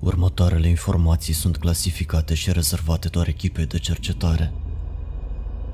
Următoarele 0.00 0.68
informații 0.68 1.34
sunt 1.34 1.56
clasificate 1.56 2.34
și 2.34 2.52
rezervate 2.52 3.08
doar 3.08 3.28
echipei 3.28 3.66
de 3.66 3.78
cercetare. 3.78 4.52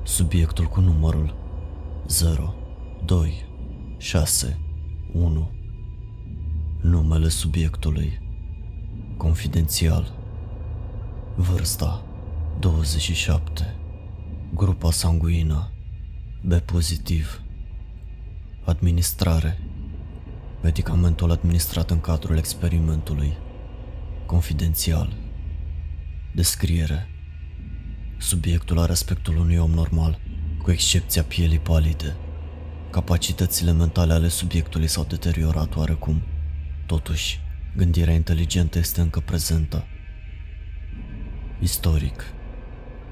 Subiectul 0.03 0.65
cu 0.65 0.79
numărul 0.79 1.35
0, 2.07 2.55
2, 3.05 3.45
6, 3.97 4.59
1 5.13 5.51
Numele 6.81 7.29
subiectului. 7.29 8.19
Confidențial. 9.17 10.13
Vârsta 11.35 12.05
27 12.59 13.75
Grupa 14.53 14.91
sanguină. 14.91 15.71
B 16.43 16.53
pozitiv. 16.53 17.41
Administrare. 18.63 19.59
Medicamentul 20.61 21.31
administrat 21.31 21.91
în 21.91 21.99
cadrul 21.99 22.37
experimentului 22.37 23.37
Confidențial 24.25 25.13
Descriere 26.33 27.09
Subiectul 28.17 28.79
are 28.79 28.91
aspectul 28.91 29.37
unui 29.37 29.57
om 29.57 29.71
normal, 29.71 30.19
cu 30.61 30.71
excepția 30.71 31.23
pielii 31.23 31.59
palide. 31.59 32.15
Capacitățile 32.91 33.71
mentale 33.71 34.13
ale 34.13 34.27
subiectului 34.27 34.87
s-au 34.87 35.03
deteriorat 35.03 35.75
oarecum. 35.75 36.21
Totuși, 36.85 37.39
gândirea 37.75 38.13
inteligentă 38.13 38.77
este 38.77 39.01
încă 39.01 39.19
prezentă. 39.19 39.85
Istoric 41.61 42.23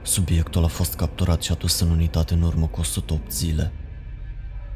Subiectul 0.02 0.64
a 0.64 0.68
fost 0.68 0.96
capturat 0.96 1.42
și 1.42 1.52
adus 1.52 1.80
în 1.80 1.90
unitate 1.90 2.34
în 2.34 2.42
urmă 2.42 2.68
cu 2.68 2.80
108 2.80 3.32
zile. 3.32 3.72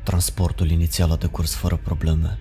Transportul 0.04 0.70
inițial 0.70 1.12
a 1.12 1.16
decurs 1.16 1.54
fără 1.54 1.76
probleme. 1.76 2.40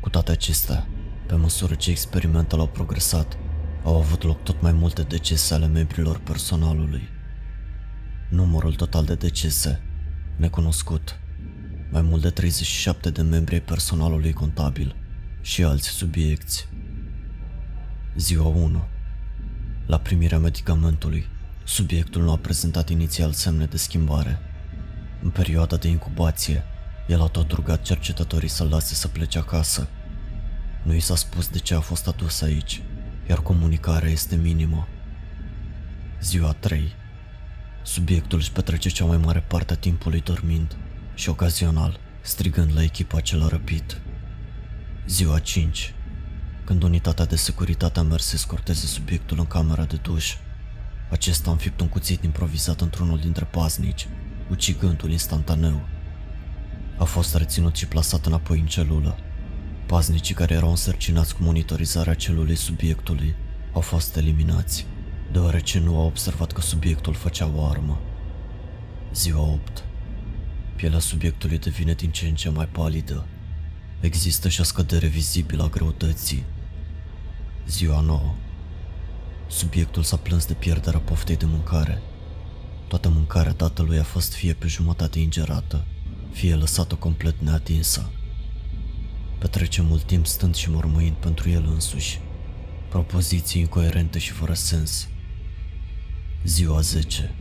Cu 0.00 0.08
toate 0.08 0.30
acestea, 0.30 0.86
pe 1.28 1.34
măsură 1.34 1.74
ce 1.74 1.90
experimentele 1.90 2.60
au 2.60 2.66
progresat, 2.66 3.38
au 3.84 3.96
avut 3.96 4.22
loc 4.22 4.42
tot 4.42 4.60
mai 4.60 4.72
multe 4.72 5.02
decese 5.02 5.54
ale 5.54 5.66
membrilor 5.66 6.18
personalului. 6.18 7.08
Numărul 8.28 8.74
total 8.74 9.04
de 9.04 9.14
decese, 9.14 9.82
necunoscut, 10.36 11.20
mai 11.90 12.02
mult 12.02 12.22
de 12.22 12.30
37 12.30 13.10
de 13.10 13.22
membri 13.22 13.54
ai 13.54 13.60
personalului 13.60 14.32
contabil 14.32 14.96
și 15.40 15.62
alți 15.62 15.88
subiecti. 15.88 16.66
Ziua 18.16 18.46
1 18.46 18.84
La 19.86 19.98
primirea 19.98 20.38
medicamentului, 20.38 21.26
subiectul 21.64 22.22
nu 22.22 22.32
a 22.32 22.36
prezentat 22.36 22.88
inițial 22.88 23.32
semne 23.32 23.64
de 23.64 23.76
schimbare. 23.76 24.38
În 25.22 25.30
perioada 25.30 25.76
de 25.76 25.88
incubație, 25.88 26.64
el 27.08 27.22
a 27.22 27.26
tot 27.26 27.50
rugat 27.50 27.82
cercetătorii 27.82 28.48
să-l 28.48 28.68
lase 28.68 28.94
să 28.94 29.08
plece 29.08 29.38
acasă. 29.38 29.88
Nu 30.82 30.94
i 30.94 31.00
s-a 31.00 31.16
spus 31.16 31.48
de 31.48 31.58
ce 31.58 31.74
a 31.74 31.80
fost 31.80 32.06
adus 32.06 32.40
aici, 32.40 32.82
iar 33.28 33.42
comunicarea 33.42 34.10
este 34.10 34.36
minimă. 34.36 34.88
Ziua 36.20 36.52
3 36.52 36.94
Subiectul 37.82 38.38
își 38.38 38.52
petrece 38.52 38.88
cea 38.88 39.04
mai 39.04 39.16
mare 39.16 39.40
parte 39.40 39.72
a 39.72 39.76
timpului 39.76 40.20
dormind 40.20 40.76
și 41.14 41.28
ocazional 41.28 42.00
strigând 42.20 42.70
la 42.74 42.82
echipa 42.82 43.20
ce 43.20 43.36
l-a 43.36 43.48
răpit. 43.48 44.00
Ziua 45.06 45.38
5 45.38 45.94
Când 46.64 46.82
unitatea 46.82 47.24
de 47.24 47.36
securitate 47.36 47.98
a 47.98 48.02
mers 48.02 48.26
să 48.26 48.36
scorteze 48.36 48.86
subiectul 48.86 49.38
în 49.38 49.46
camera 49.46 49.84
de 49.84 49.96
duș, 49.96 50.34
acesta 51.10 51.48
a 51.48 51.52
înfipt 51.52 51.80
un 51.80 51.88
cuțit 51.88 52.24
improvizat 52.24 52.80
într-unul 52.80 53.18
dintre 53.18 53.44
paznici, 53.44 54.08
ucigându-l 54.50 55.10
instantaneu. 55.10 55.88
A 56.98 57.04
fost 57.04 57.34
reținut 57.34 57.76
și 57.76 57.86
plasat 57.86 58.26
înapoi 58.26 58.58
în 58.58 58.66
celulă. 58.66 59.18
Paznicii 59.88 60.34
care 60.34 60.54
erau 60.54 60.70
însărcinați 60.70 61.34
cu 61.34 61.42
monitorizarea 61.42 62.14
celulei 62.14 62.56
subiectului 62.56 63.34
au 63.72 63.80
fost 63.80 64.16
eliminați, 64.16 64.86
deoarece 65.32 65.78
nu 65.78 65.98
au 65.98 66.06
observat 66.06 66.52
că 66.52 66.60
subiectul 66.60 67.14
făcea 67.14 67.50
o 67.54 67.64
armă. 67.64 68.00
Ziua 69.14 69.40
8 69.40 69.84
Pielea 70.76 70.98
subiectului 70.98 71.58
devine 71.58 71.92
din 71.92 72.10
ce 72.10 72.26
în 72.26 72.34
ce 72.34 72.48
mai 72.48 72.66
palidă. 72.66 73.26
Există 74.00 74.48
și 74.48 74.60
o 74.60 74.64
scădere 74.64 75.06
vizibilă 75.06 75.62
a 75.62 75.68
greutății. 75.68 76.44
Ziua 77.68 78.00
9 78.00 78.34
Subiectul 79.46 80.02
s-a 80.02 80.16
plâns 80.16 80.46
de 80.46 80.54
pierderea 80.54 81.00
poftei 81.00 81.36
de 81.36 81.46
mâncare. 81.46 82.02
Toată 82.88 83.08
mâncarea 83.08 83.52
tatălui 83.52 83.98
a 83.98 84.04
fost 84.04 84.32
fie 84.34 84.52
pe 84.52 84.66
jumătate 84.66 85.18
ingerată, 85.18 85.86
fie 86.32 86.54
lăsată 86.54 86.94
complet 86.94 87.40
neatinsă. 87.40 88.10
Petrece 89.38 89.82
mult 89.82 90.02
timp 90.02 90.26
stând 90.26 90.54
și 90.54 90.70
mormâind 90.70 91.16
pentru 91.16 91.50
el 91.50 91.64
însuși. 91.66 92.20
Propoziții 92.88 93.60
incoerente 93.60 94.18
și 94.18 94.30
fără 94.30 94.52
sens. 94.52 95.08
Ziua 96.44 96.80
10. 96.80 97.34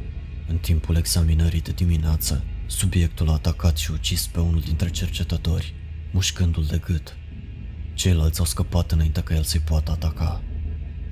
În 0.48 0.58
timpul 0.58 0.96
examinării 0.96 1.62
de 1.62 1.72
dimineață, 1.72 2.44
subiectul 2.66 3.30
a 3.30 3.34
atacat 3.34 3.78
și 3.78 3.92
ucis 3.92 4.28
pe 4.28 4.40
unul 4.40 4.60
dintre 4.60 4.90
cercetători, 4.90 5.74
mușcându-l 6.12 6.66
de 6.66 6.78
gât. 6.78 7.18
Ceilalți 7.94 8.40
au 8.40 8.46
scăpat 8.46 8.92
înainte 8.92 9.22
ca 9.22 9.36
el 9.36 9.44
să-i 9.44 9.60
poată 9.60 9.92
ataca. 9.92 10.44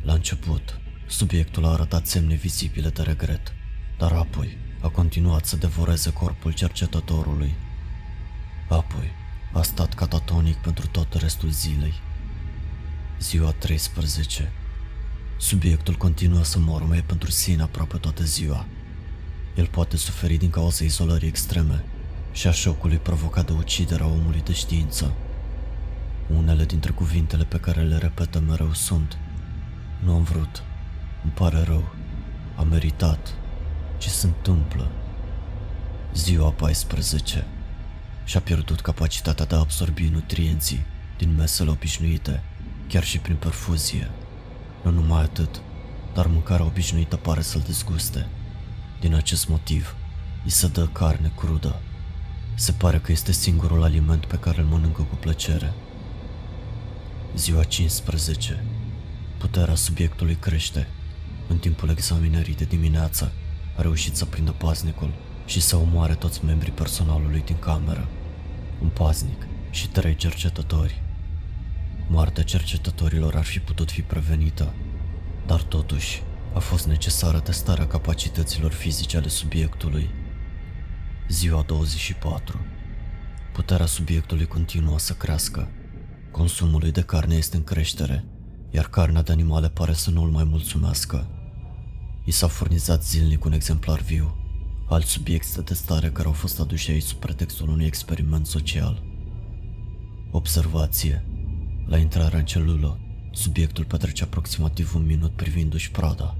La 0.04 0.14
început, 0.14 0.80
subiectul 1.08 1.66
a 1.66 1.70
arătat 1.70 2.08
semne 2.08 2.36
vizibile 2.36 2.90
de 2.90 3.02
regret, 3.02 3.54
dar 3.98 4.12
apoi 4.12 4.58
a 4.82 4.90
continuat 4.90 5.46
să 5.46 5.58
devoreze 5.58 6.14
corpul 6.14 6.54
cercetătorului. 6.54 7.56
Apoi 8.70 9.24
a 9.60 9.62
stat 9.62 9.94
catatonic 9.94 10.56
pentru 10.56 10.88
tot 10.88 11.14
restul 11.14 11.50
zilei. 11.50 11.94
Ziua 13.20 13.52
13. 13.52 14.52
Subiectul 15.38 15.94
continuă 15.94 16.44
să 16.44 16.60
mormăie 16.60 17.02
pentru 17.02 17.32
sine 17.32 17.62
aproape 17.62 17.98
toată 17.98 18.24
ziua. 18.24 18.66
El 19.56 19.68
poate 19.68 19.98
suferi 19.98 20.38
din 20.38 20.50
cauza 20.50 20.84
izolării 20.84 21.28
extreme 21.28 21.84
și 22.32 22.48
a 22.48 22.52
șocului 22.52 22.98
provocat 22.98 23.46
de 23.46 23.52
uciderea 23.52 24.06
omului 24.06 24.42
de 24.46 24.54
știință. 24.54 25.14
Unele 26.38 26.66
dintre 26.66 26.92
cuvintele 26.92 27.44
pe 27.44 27.60
care 27.60 27.82
le 27.82 27.98
repetă 27.98 28.40
mereu 28.40 28.74
sunt 28.74 29.18
Nu 30.04 30.14
am 30.14 30.24
vrut, 30.24 30.64
îmi 31.24 31.34
pare 31.34 31.62
rău, 31.62 31.94
am 32.56 32.68
meritat, 32.68 33.34
ce 33.98 34.10
se 34.10 34.26
întâmplă? 34.26 34.92
Ziua 36.14 36.50
14 36.50 37.48
și-a 38.26 38.40
pierdut 38.40 38.82
capacitatea 38.82 39.46
de 39.46 39.56
a 39.56 39.60
absorbi 39.60 40.10
nutrienții 40.14 40.86
din 41.18 41.36
mesele 41.36 41.70
obișnuite, 41.70 42.44
chiar 42.88 43.04
și 43.04 43.20
prin 43.20 43.36
perfuzie. 43.36 44.12
Nu 44.84 44.92
numai 44.92 45.22
atât, 45.22 45.62
dar 46.14 46.28
mâncarea 46.28 46.66
obișnuită 46.66 47.16
pare 47.16 47.42
să-l 47.42 47.62
dezguste. 47.66 48.28
Din 49.00 49.14
acest 49.14 49.48
motiv, 49.48 49.96
îi 50.44 50.50
se 50.50 50.68
dă 50.68 50.88
carne 50.88 51.32
crudă. 51.38 51.80
Se 52.56 52.72
pare 52.72 53.00
că 53.00 53.12
este 53.12 53.32
singurul 53.32 53.84
aliment 53.84 54.26
pe 54.26 54.38
care 54.38 54.62
îl 54.62 54.68
mănâncă 54.68 55.02
cu 55.02 55.16
plăcere. 55.16 55.74
Ziua 57.36 57.64
15. 57.64 58.64
Puterea 59.38 59.76
subiectului 59.76 60.36
crește. 60.36 60.88
În 61.48 61.58
timpul 61.58 61.90
examinării 61.90 62.56
de 62.56 62.66
dimineață, 62.66 63.32
a 63.78 63.82
reușit 63.82 64.16
să 64.16 64.26
prindă 64.26 64.52
paznicul 64.52 65.14
și 65.46 65.62
să 65.62 65.76
omoare 65.76 66.16
toți 66.16 66.46
membrii 66.46 66.72
personalului 66.72 67.42
din 67.46 67.58
cameră. 67.60 68.08
Un 68.82 68.88
paznic 68.88 69.48
și 69.70 69.88
trei 69.90 70.16
cercetători. 70.16 71.02
Moartea 72.08 72.44
cercetătorilor 72.44 73.36
ar 73.36 73.44
fi 73.44 73.60
putut 73.60 73.92
fi 73.92 74.02
prevenită, 74.02 74.74
dar 75.46 75.62
totuși 75.62 76.24
a 76.54 76.60
fost 76.60 76.88
necesară 76.88 77.40
testarea 77.40 77.88
capacităților 77.88 78.72
fizice 78.72 79.18
ale 79.18 79.28
subiectului. 79.28 80.10
Ziua 81.30 81.62
24. 81.62 82.60
Puterea 83.54 83.86
subiectului 83.86 84.46
continuă 84.46 85.00
să 85.00 85.14
crească. 85.14 85.70
Consumul 86.32 86.90
de 86.90 87.02
carne 87.02 87.36
este 87.36 87.56
în 87.56 87.64
creștere, 87.64 88.26
iar 88.72 88.88
carnea 88.88 89.22
de 89.22 89.32
animale 89.32 89.70
pare 89.70 89.94
să 89.94 90.10
nu-l 90.10 90.30
mai 90.30 90.44
mulțumească. 90.44 91.28
I 92.24 92.32
s-a 92.32 92.48
furnizat 92.48 93.04
zilnic 93.04 93.46
un 93.46 93.52
exemplar 93.52 94.00
viu, 94.00 94.45
alți 94.88 95.12
subiecti 95.12 95.56
de 95.56 95.62
testare 95.62 96.10
care 96.10 96.28
au 96.28 96.34
fost 96.34 96.60
aduși 96.60 96.92
aici 96.92 97.04
sub 97.04 97.18
pretextul 97.18 97.70
unui 97.70 97.86
experiment 97.86 98.46
social. 98.46 99.04
Observație. 100.32 101.26
La 101.86 101.98
intrarea 101.98 102.40
în 102.40 102.46
celulă, 102.46 103.00
subiectul 103.32 103.86
petrece 103.86 104.24
aproximativ 104.24 104.96
un 104.96 105.06
minut 105.06 105.32
privindu-și 105.32 105.92
prada. 105.92 106.38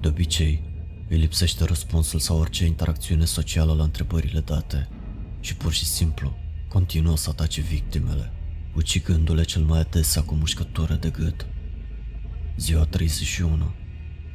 De 0.00 0.08
obicei, 0.08 0.62
îi 1.08 1.18
lipsește 1.18 1.64
răspunsul 1.64 2.18
sau 2.18 2.38
orice 2.38 2.64
interacțiune 2.64 3.24
socială 3.24 3.74
la 3.74 3.82
întrebările 3.82 4.40
date 4.40 4.88
și 5.40 5.56
pur 5.56 5.72
și 5.72 5.84
simplu 5.84 6.36
continuă 6.68 7.16
să 7.16 7.30
atace 7.30 7.60
victimele, 7.60 8.32
ucigându-le 8.74 9.42
cel 9.42 9.62
mai 9.62 9.80
adesea 9.80 10.22
cu 10.22 10.34
mușcătură 10.34 10.94
de 10.94 11.10
gât. 11.10 11.46
Ziua 12.56 12.84
31 12.84 13.72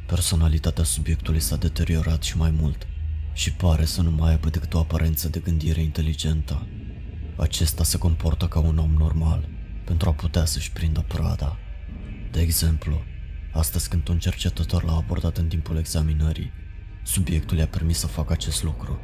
Personalitatea 0.08 0.84
subiectului 0.84 1.40
s-a 1.40 1.56
deteriorat 1.56 2.24
și 2.24 2.38
mai 2.38 2.52
mult 2.52 2.88
și 3.38 3.54
pare 3.54 3.86
să 3.86 4.02
nu 4.02 4.12
mai 4.12 4.30
aibă 4.30 4.50
decât 4.50 4.74
o 4.74 4.80
aparență 4.80 5.30
de 5.30 5.40
gândire 5.40 5.82
inteligentă. 5.82 6.68
Acesta 7.36 7.84
se 7.84 7.98
comportă 7.98 8.46
ca 8.46 8.60
un 8.60 8.78
om 8.78 8.92
normal 8.98 9.50
pentru 9.86 10.10
a 10.10 10.14
putea 10.14 10.46
să-și 10.46 10.72
prindă 10.72 11.06
prada. 11.08 11.58
De 12.32 12.42
exemplu, 12.42 13.04
Astăzi 13.58 13.90
când 13.90 14.08
un 14.08 14.20
cercetător 14.20 14.84
l-a 14.84 14.96
abordat 14.96 15.38
în 15.38 15.48
timpul 15.48 15.78
examinării, 15.78 16.52
subiectul 17.04 17.58
i-a 17.58 17.68
permis 17.68 17.98
să 17.98 18.08
facă 18.08 18.34
acest 18.34 18.64
lucru. 18.64 19.00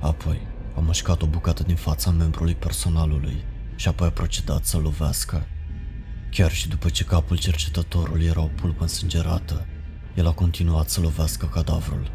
Apoi, 0.00 0.46
a 0.76 0.80
mușcat 0.80 1.22
o 1.22 1.26
bucată 1.26 1.62
din 1.62 1.76
fața 1.76 2.10
membrului 2.10 2.54
personalului 2.54 3.44
și 3.76 3.88
apoi 3.88 4.06
a 4.06 4.10
procedat 4.10 4.64
să 4.64 4.76
lovească. 4.76 5.46
Chiar 6.30 6.52
și 6.52 6.68
după 6.68 6.88
ce 6.88 7.04
capul 7.04 7.38
cercetătorului 7.38 8.24
era 8.24 8.40
o 8.42 8.46
pulpă 8.46 8.82
însângerată, 8.82 9.66
el 10.14 10.26
a 10.26 10.32
continuat 10.32 10.88
să 10.88 11.00
lovească 11.00 11.46
cadavrul. 11.46 12.10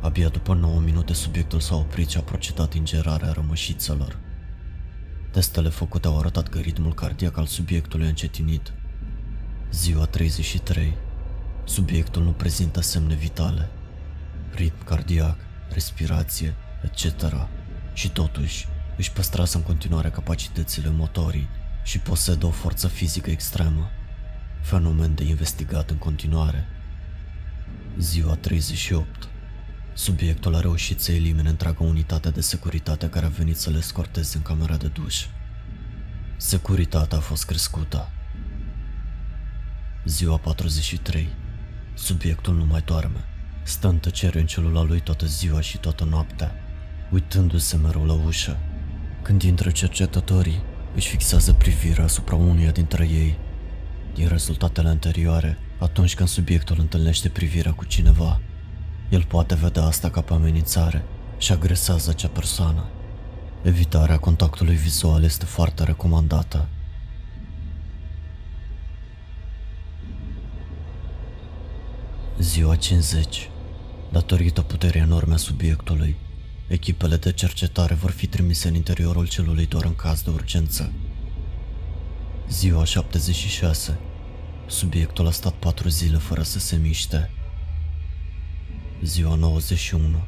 Abia 0.00 0.28
după 0.28 0.54
9 0.54 0.80
minute 0.80 1.12
subiectul 1.12 1.60
s-a 1.60 1.74
oprit 1.74 2.08
și 2.08 2.16
a 2.16 2.20
procedat 2.20 2.74
ingerarea 2.74 3.32
rămășițelor. 3.32 4.18
Testele 5.30 5.68
făcute 5.68 6.06
au 6.06 6.18
arătat 6.18 6.48
că 6.48 6.58
ritmul 6.58 6.94
cardiac 6.94 7.36
al 7.36 7.46
subiectului 7.46 8.06
a 8.06 8.08
încetinit. 8.08 8.72
Ziua 9.72 10.04
33. 10.04 10.96
Subiectul 11.64 12.22
nu 12.22 12.30
prezintă 12.30 12.80
semne 12.80 13.14
vitale. 13.14 13.68
Ritm 14.54 14.84
cardiac, 14.84 15.36
respirație, 15.68 16.54
etc. 16.82 17.48
Și 17.92 18.10
totuși, 18.10 18.68
își 18.96 19.12
păstrează 19.12 19.56
în 19.56 19.62
continuare 19.62 20.10
capacitățile 20.10 20.90
motorii 20.90 21.48
și 21.82 21.98
posedă 21.98 22.46
o 22.46 22.50
forță 22.50 22.88
fizică 22.88 23.30
extremă. 23.30 23.90
Fenomen 24.62 25.14
de 25.14 25.24
investigat 25.24 25.90
în 25.90 25.96
continuare. 25.96 26.66
Ziua 27.98 28.34
38. 28.34 29.28
Subiectul 29.96 30.54
a 30.54 30.60
reușit 30.60 31.00
să 31.00 31.12
elimine 31.12 31.48
întreaga 31.48 31.84
unitate 31.84 32.30
de 32.30 32.40
securitate 32.40 33.08
care 33.08 33.26
a 33.26 33.28
venit 33.28 33.56
să 33.56 33.70
le 33.70 33.80
scorteze 33.80 34.36
în 34.36 34.42
camera 34.42 34.76
de 34.76 34.86
duș. 34.86 35.26
Securitatea 36.36 37.18
a 37.18 37.20
fost 37.20 37.44
crescută. 37.44 38.10
Ziua 40.04 40.36
43. 40.36 41.28
Subiectul 41.94 42.54
nu 42.54 42.64
mai 42.64 42.82
doarme. 42.84 43.24
Stă 43.62 43.88
în 43.88 43.98
tăcere 43.98 44.40
în 44.40 44.46
celula 44.46 44.82
lui 44.82 45.00
toată 45.00 45.26
ziua 45.26 45.60
și 45.60 45.78
toată 45.78 46.04
noaptea, 46.04 46.54
uitându-se 47.10 47.76
mereu 47.76 48.04
la 48.04 48.12
ușă. 48.12 48.58
Când 49.22 49.42
intră 49.42 49.70
cercetătorii, 49.70 50.62
își 50.94 51.08
fixează 51.08 51.52
privirea 51.52 52.04
asupra 52.04 52.34
unuia 52.34 52.70
dintre 52.70 53.08
ei. 53.08 53.38
Din 54.14 54.28
rezultatele 54.28 54.88
anterioare, 54.88 55.58
atunci 55.78 56.14
când 56.14 56.28
subiectul 56.28 56.76
întâlnește 56.80 57.28
privirea 57.28 57.72
cu 57.72 57.84
cineva, 57.84 58.40
el 59.08 59.24
poate 59.24 59.54
vedea 59.54 59.84
asta 59.84 60.10
ca 60.10 60.20
pe 60.20 60.32
amenințare 60.32 61.04
și 61.38 61.52
agresează 61.52 62.10
acea 62.10 62.28
persoană. 62.28 62.84
Evitarea 63.62 64.18
contactului 64.18 64.74
vizual 64.74 65.22
este 65.22 65.44
foarte 65.44 65.84
recomandată. 65.84 66.68
Ziua 72.38 72.76
50 72.76 73.50
Datorită 74.12 74.62
puterii 74.62 75.00
enorme 75.00 75.34
a 75.34 75.36
subiectului, 75.36 76.16
echipele 76.68 77.16
de 77.16 77.32
cercetare 77.32 77.94
vor 77.94 78.10
fi 78.10 78.26
trimise 78.26 78.68
în 78.68 78.74
interiorul 78.74 79.28
celulei 79.28 79.66
doar 79.66 79.84
în 79.84 79.94
caz 79.94 80.22
de 80.22 80.30
urgență. 80.30 80.92
Ziua 82.50 82.84
76 82.84 83.98
Subiectul 84.66 85.26
a 85.26 85.30
stat 85.30 85.52
patru 85.52 85.88
zile 85.88 86.16
fără 86.16 86.42
să 86.42 86.58
se 86.58 86.76
miște. 86.76 87.30
Ziua 89.02 89.34
91 89.34 90.24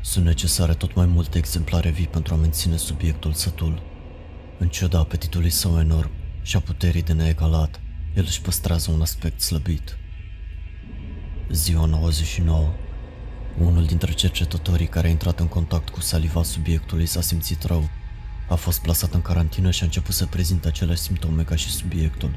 Sunt 0.00 0.24
necesare 0.24 0.74
tot 0.74 0.94
mai 0.94 1.06
multe 1.06 1.38
exemplare 1.38 1.90
vii 1.90 2.06
pentru 2.06 2.34
a 2.34 2.36
menține 2.36 2.76
subiectul 2.76 3.32
sătul. 3.32 3.82
În 4.58 4.68
ciuda 4.68 4.98
apetitului 4.98 5.50
său 5.50 5.78
enorm 5.78 6.10
și 6.42 6.56
a 6.56 6.60
puterii 6.60 7.02
de 7.02 7.12
neegalat, 7.12 7.80
el 8.14 8.24
își 8.26 8.40
păstrează 8.40 8.90
un 8.90 9.00
aspect 9.00 9.40
slăbit. 9.40 9.96
Ziua 11.50 11.84
99 11.84 12.74
Unul 13.58 13.84
dintre 13.84 14.12
cercetătorii 14.12 14.86
care 14.86 15.06
a 15.06 15.10
intrat 15.10 15.40
în 15.40 15.48
contact 15.48 15.88
cu 15.88 16.00
saliva 16.00 16.42
subiectului 16.42 17.06
s-a 17.06 17.20
simțit 17.20 17.62
rău. 17.62 17.88
A 18.48 18.54
fost 18.54 18.80
plasat 18.80 19.14
în 19.14 19.22
carantină 19.22 19.70
și 19.70 19.82
a 19.82 19.86
început 19.86 20.14
să 20.14 20.26
prezinte 20.26 20.68
aceleași 20.68 21.00
simptome 21.00 21.42
ca 21.42 21.56
și 21.56 21.70
subiectul. 21.70 22.30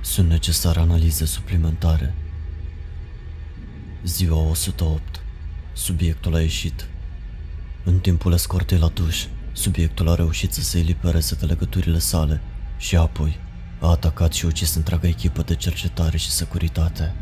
Sunt 0.00 0.28
necesare 0.28 0.80
analize 0.80 1.24
suplimentare. 1.24 2.14
Ziua 4.04 4.48
108. 4.50 5.22
Subiectul 5.72 6.34
a 6.34 6.40
ieșit. 6.40 6.88
În 7.84 7.98
timpul 7.98 8.32
escortei 8.32 8.78
la 8.78 8.88
duș, 8.88 9.24
subiectul 9.52 10.08
a 10.08 10.14
reușit 10.14 10.52
să 10.52 10.60
se 10.60 10.78
elibereze 10.78 11.34
de 11.34 11.46
legăturile 11.46 11.98
sale 11.98 12.40
și 12.78 12.96
apoi 12.96 13.38
a 13.80 13.90
atacat 13.90 14.32
și 14.32 14.44
ucis 14.46 14.74
întreaga 14.74 15.08
echipă 15.08 15.42
de 15.42 15.54
cercetare 15.54 16.16
și 16.16 16.30
securitate. 16.30 17.14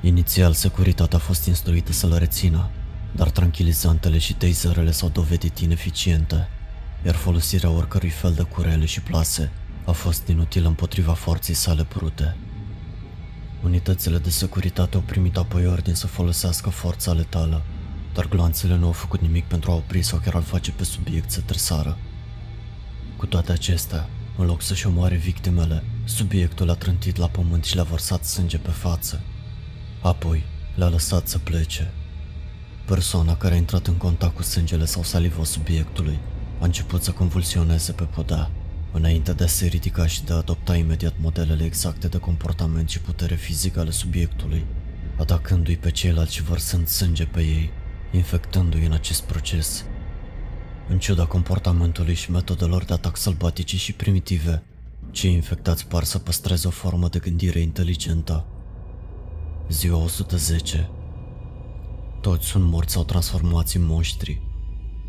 Inițial, 0.00 0.52
securitatea 0.52 1.18
a 1.18 1.20
fost 1.20 1.46
instruită 1.46 1.92
să-l 1.92 2.14
rețină, 2.18 2.70
dar 3.12 3.30
tranquilizantele 3.30 4.18
și 4.18 4.34
taserele 4.34 4.90
s-au 4.90 5.08
dovedit 5.08 5.58
ineficiente, 5.58 6.48
iar 7.04 7.14
folosirea 7.14 7.70
oricărui 7.70 8.10
fel 8.10 8.32
de 8.32 8.42
curele 8.42 8.84
și 8.84 9.00
plase 9.00 9.50
a 9.84 9.92
fost 9.92 10.26
inutilă 10.26 10.68
împotriva 10.68 11.12
forței 11.12 11.54
sale 11.54 11.86
brute. 11.94 12.36
Unitățile 13.64 14.18
de 14.18 14.30
securitate 14.30 14.96
au 14.96 15.02
primit 15.02 15.36
apoi 15.36 15.66
ordin 15.66 15.94
să 15.94 16.06
folosească 16.06 16.70
forța 16.70 17.12
letală, 17.12 17.62
dar 18.14 18.28
gloanțele 18.28 18.76
nu 18.76 18.86
au 18.86 18.92
făcut 18.92 19.20
nimic 19.20 19.44
pentru 19.44 19.70
a 19.70 19.74
opri 19.74 20.02
sau 20.02 20.18
chiar 20.18 20.34
a 20.34 20.40
face 20.40 20.70
pe 20.70 20.84
subiect 20.84 21.30
să 21.30 21.40
tresară. 21.40 21.98
Cu 23.16 23.26
toate 23.26 23.52
acestea, 23.52 24.08
în 24.36 24.46
loc 24.46 24.62
să-și 24.62 24.86
omoare 24.86 25.16
victimele, 25.16 25.84
subiectul 26.04 26.70
a 26.70 26.74
trântit 26.74 27.16
la 27.16 27.28
pământ 27.28 27.64
și 27.64 27.74
le-a 27.74 27.84
vărsat 27.84 28.24
sânge 28.24 28.58
pe 28.58 28.70
față. 28.70 29.20
Apoi, 30.00 30.44
le-a 30.74 30.88
lăsat 30.88 31.28
să 31.28 31.38
plece. 31.38 31.92
Persoana 32.86 33.36
care 33.36 33.54
a 33.54 33.56
intrat 33.56 33.86
în 33.86 33.96
contact 33.96 34.34
cu 34.34 34.42
sângele 34.42 34.84
sau 34.84 35.02
saliva 35.02 35.44
subiectului 35.44 36.18
a 36.60 36.64
început 36.64 37.02
să 37.02 37.10
convulsioneze 37.10 37.92
pe 37.92 38.02
podea 38.02 38.50
înainte 38.92 39.32
de 39.32 39.44
a 39.44 39.46
se 39.46 39.66
ridica 39.66 40.06
și 40.06 40.24
de 40.24 40.32
a 40.32 40.36
adopta 40.36 40.76
imediat 40.76 41.14
modelele 41.20 41.64
exacte 41.64 42.08
de 42.08 42.18
comportament 42.18 42.88
și 42.88 43.00
putere 43.00 43.34
fizică 43.34 43.80
ale 43.80 43.90
subiectului, 43.90 44.64
atacându-i 45.18 45.76
pe 45.76 45.90
ceilalți 45.90 46.34
și 46.34 46.42
vărsând 46.42 46.86
sânge 46.86 47.24
pe 47.24 47.40
ei, 47.40 47.70
infectându-i 48.12 48.86
în 48.86 48.92
acest 48.92 49.22
proces. 49.22 49.84
În 50.88 50.98
ciuda 50.98 51.24
comportamentului 51.24 52.14
și 52.14 52.30
metodelor 52.30 52.84
de 52.84 52.92
atac 52.92 53.16
sălbatice 53.16 53.76
și 53.76 53.92
primitive, 53.92 54.62
cei 55.10 55.32
infectați 55.32 55.86
par 55.86 56.04
să 56.04 56.18
păstreze 56.18 56.66
o 56.66 56.70
formă 56.70 57.08
de 57.08 57.18
gândire 57.18 57.58
inteligentă. 57.58 58.46
Ziua 59.68 59.98
110 59.98 60.90
Toți 62.20 62.46
sunt 62.46 62.64
morți 62.64 62.92
sau 62.92 63.04
transformați 63.04 63.76
în 63.76 63.84
monștri. 63.84 64.42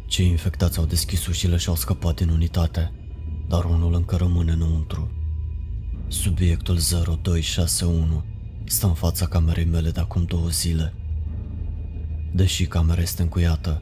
Cei 0.07 0.27
infectați 0.27 0.77
au 0.79 0.85
deschis 0.85 1.27
ușile 1.27 1.57
și 1.57 1.69
au 1.69 1.75
scăpat 1.75 2.15
din 2.15 2.29
unitate 2.29 2.91
dar 3.47 3.63
unul 3.63 3.93
încă 3.93 4.15
rămâne 4.15 4.51
înăuntru. 4.51 5.11
Subiectul 6.07 6.77
0261 7.21 8.23
stă 8.65 8.85
în 8.85 8.93
fața 8.93 9.27
camerei 9.27 9.65
mele 9.65 9.91
de 9.91 9.99
acum 9.99 10.23
două 10.23 10.47
zile. 10.47 10.93
Deși 12.31 12.65
camera 12.65 13.01
este 13.01 13.21
încuiată, 13.21 13.81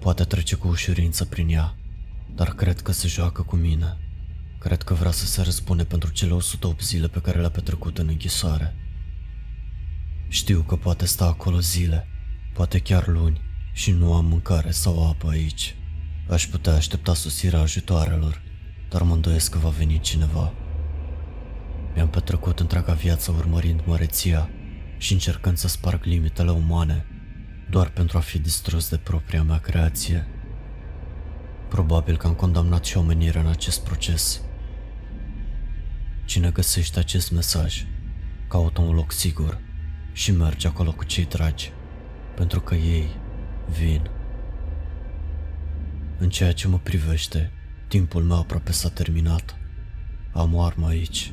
poate 0.00 0.24
trece 0.24 0.56
cu 0.56 0.68
ușurință 0.68 1.24
prin 1.24 1.48
ea, 1.48 1.76
dar 2.34 2.54
cred 2.54 2.80
că 2.80 2.92
se 2.92 3.08
joacă 3.08 3.42
cu 3.42 3.56
mine. 3.56 3.96
Cred 4.58 4.82
că 4.82 4.94
vrea 4.94 5.10
să 5.10 5.26
se 5.26 5.42
răspune 5.42 5.84
pentru 5.84 6.10
cele 6.10 6.32
108 6.32 6.82
zile 6.82 7.08
pe 7.08 7.20
care 7.20 7.40
le-a 7.40 7.50
petrecut 7.50 7.98
în 7.98 8.08
închisoare. 8.08 8.76
Știu 10.28 10.60
că 10.60 10.76
poate 10.76 11.06
sta 11.06 11.24
acolo 11.24 11.60
zile, 11.60 12.06
poate 12.54 12.78
chiar 12.78 13.06
luni, 13.06 13.40
și 13.72 13.90
nu 13.90 14.14
am 14.14 14.24
mâncare 14.24 14.70
sau 14.70 15.08
apă 15.08 15.28
aici. 15.28 15.74
Aș 16.28 16.46
putea 16.46 16.74
aștepta 16.74 17.14
sosirea 17.14 17.60
ajutoarelor, 17.60 18.42
dar 18.92 19.02
mă 19.02 19.14
îndoiesc 19.14 19.50
că 19.50 19.58
va 19.58 19.68
veni 19.68 20.00
cineva. 20.00 20.52
Mi-am 21.94 22.08
petrecut 22.08 22.60
întreaga 22.60 22.92
viață 22.92 23.34
urmărind 23.38 23.80
măreția 23.84 24.50
și 24.96 25.12
încercând 25.12 25.56
să 25.56 25.68
sparg 25.68 26.04
limitele 26.04 26.50
umane, 26.50 27.06
doar 27.70 27.88
pentru 27.88 28.16
a 28.16 28.20
fi 28.20 28.38
distrus 28.38 28.88
de 28.90 28.96
propria 28.96 29.42
mea 29.42 29.58
creație. 29.58 30.26
Probabil 31.68 32.16
că 32.16 32.26
am 32.26 32.34
condamnat 32.34 32.84
și 32.84 32.96
omenirea 32.96 33.40
în 33.40 33.46
acest 33.46 33.84
proces. 33.84 34.40
Cine 36.24 36.50
găsește 36.50 36.98
acest 36.98 37.32
mesaj, 37.32 37.86
caută 38.48 38.80
un 38.80 38.94
loc 38.94 39.12
sigur 39.12 39.60
și 40.12 40.32
merge 40.32 40.66
acolo 40.66 40.92
cu 40.92 41.04
cei 41.04 41.24
dragi, 41.24 41.72
pentru 42.34 42.60
că 42.60 42.74
ei 42.74 43.08
vin. 43.78 44.10
În 46.18 46.28
ceea 46.28 46.52
ce 46.52 46.68
mă 46.68 46.78
privește, 46.78 47.52
Timpul 47.92 48.22
meu 48.22 48.38
aproape 48.38 48.72
s-a 48.72 48.88
terminat. 48.88 49.56
Am 50.32 50.54
o 50.54 50.62
armă 50.62 50.86
aici, 50.86 51.32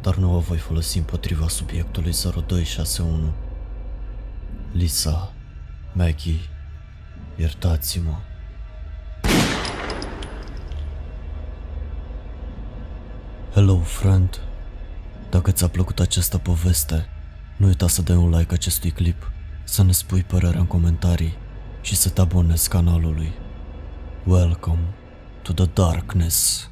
dar 0.00 0.16
nu 0.16 0.34
o 0.34 0.38
voi 0.38 0.56
folosi 0.56 0.98
împotriva 0.98 1.48
subiectului 1.48 2.12
0261. 2.12 3.32
Lisa, 4.72 5.32
Maggie, 5.92 6.38
iertați-mă. 7.36 8.14
Hello, 13.52 13.78
friend. 13.78 14.40
Dacă 15.30 15.50
ți-a 15.50 15.68
plăcut 15.68 16.00
această 16.00 16.38
poveste, 16.38 17.08
Nu 17.56 17.66
uita 17.66 17.88
să 17.88 18.02
dai 18.02 18.16
un 18.16 18.30
like 18.30 18.54
acestui 18.54 18.90
clip, 18.90 19.30
să 19.64 19.82
ne 19.82 19.92
spui 19.92 20.22
părerea 20.22 20.60
în 20.60 20.66
comentarii 20.66 21.36
și 21.80 21.96
să 21.96 22.08
te 22.08 22.20
abonezi 22.20 22.68
canalului. 22.68 23.32
Welcome 24.24 24.97
to 25.48 25.54
the 25.54 25.66
darkness. 25.66 26.68